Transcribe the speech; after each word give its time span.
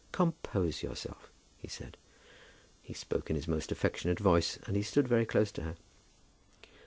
"Compose 0.11 0.81
yourself," 0.81 1.31
he 1.59 1.67
said. 1.67 1.95
He 2.81 2.91
spoke 2.91 3.29
in 3.29 3.35
his 3.35 3.47
most 3.47 3.71
affectionate 3.71 4.17
voice, 4.19 4.57
and 4.65 4.75
he 4.75 4.81
stood 4.81 5.07
very 5.07 5.27
close 5.27 5.51
to 5.51 5.61
her. 5.61 5.75